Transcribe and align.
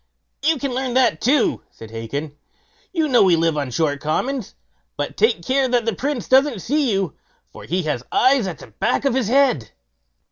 "You 0.41 0.57
can 0.57 0.73
learn 0.73 0.95
that 0.95 1.21
too", 1.21 1.61
said 1.69 1.91
Hacon; 1.91 2.35
"you 2.91 3.07
know 3.07 3.21
we 3.21 3.35
live 3.35 3.55
on 3.55 3.69
short 3.69 3.99
commons. 4.01 4.55
But 4.97 5.15
take 5.15 5.45
care 5.45 5.67
that 5.67 5.85
the 5.85 5.93
Prince 5.93 6.27
doesn't 6.27 6.63
see 6.63 6.91
you, 6.91 7.13
for 7.51 7.65
he 7.65 7.83
has 7.83 8.01
eyes 8.11 8.47
at 8.47 8.57
the 8.57 8.65
back 8.65 9.05
of 9.05 9.13
his 9.13 9.27
head." 9.27 9.69